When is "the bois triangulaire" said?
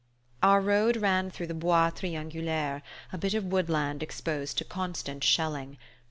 1.45-2.81